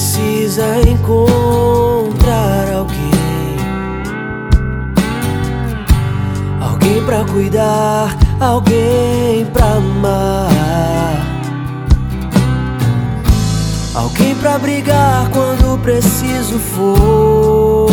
[0.00, 3.10] precisa encontrar alguém.
[6.58, 10.48] Alguém pra cuidar, alguém pra amar.
[13.94, 17.90] Alguém pra brigar quando preciso for.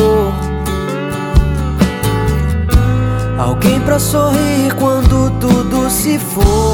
[3.37, 6.66] Alguém pra sorrir quando tudo se for.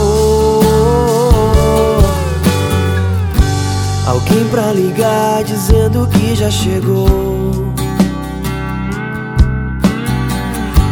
[4.33, 7.71] Alguém pra ligar dizendo que já chegou.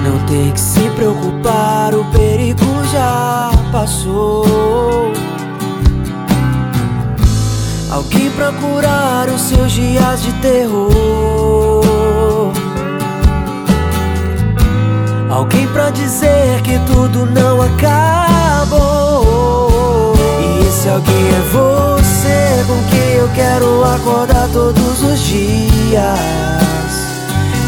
[0.04, 5.12] Não tem que se preocupar, o perigo já passou.
[7.90, 10.92] Alguém pra curar os seus dias de terror.
[15.32, 18.31] Alguém pra dizer que tudo não acabou.
[23.52, 26.20] Quero acordar todos os dias.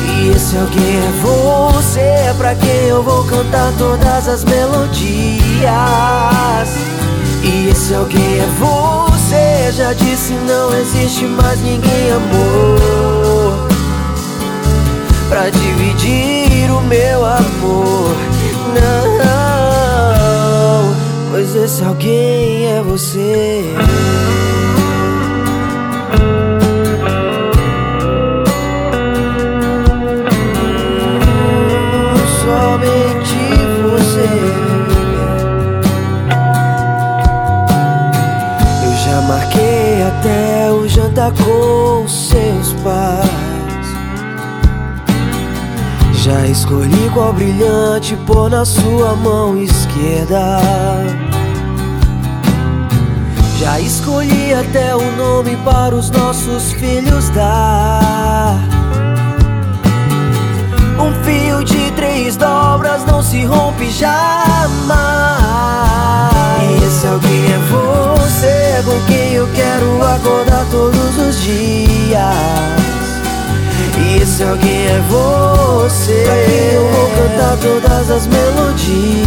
[0.08, 5.44] E esse alguém é você pra quem eu vou cantar todas as melodias.
[7.44, 13.68] E esse alguém é você, já disse não existe mais ninguém amor
[15.28, 18.16] Pra dividir o meu amor
[18.73, 19.36] Não,
[21.31, 23.75] pois esse alguém é você
[41.31, 43.44] com seus pais.
[46.23, 50.59] Já escolhi qual brilhante pôr na sua mão esquerda.
[53.59, 58.57] Já escolhi até o nome para os nossos filhos dar.
[61.00, 64.22] Um fio de três dobras não se rompe jamais.
[74.34, 76.24] Esse alguém é você.
[76.26, 79.24] Pra quem eu vou cantar todas as melodias?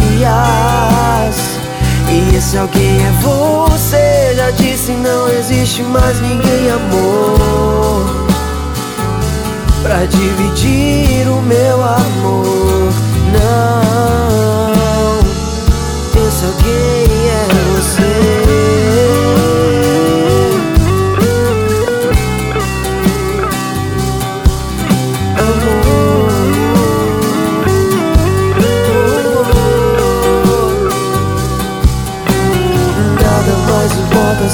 [2.11, 4.35] E esse alguém é você?
[4.35, 8.05] Já disse não existe mais ninguém amor.
[9.81, 12.16] Pra dividir o meu amor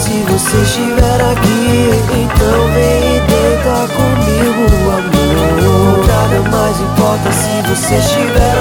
[0.03, 1.89] se você estiver aqui
[2.23, 6.05] Então vem e deita comigo, amor.
[6.05, 8.55] Nada mais importa se você estiver